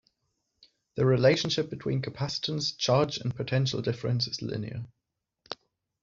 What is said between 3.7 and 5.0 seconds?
difference is linear.